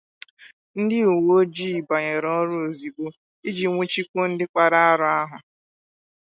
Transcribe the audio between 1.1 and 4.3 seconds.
uweojii banyere ọrụ ozigbo iji nwụchikọọ